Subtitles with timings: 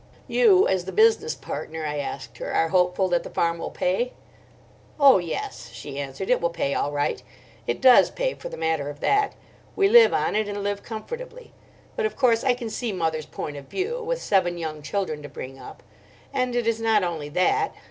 [0.27, 4.13] "You, as the business partner," I asked her, "are hopeful that the farm will pay?"
[4.99, 8.99] "Oh, yes," she answered, "it will pay all right—it does pay, for the matter of
[9.01, 9.35] that.
[9.75, 11.53] We live on it and live comfortably.
[11.95, 15.29] But, of course, I can see mother's point of view, with seven young children to
[15.29, 15.83] bring up.
[16.33, 17.75] And it is not only that."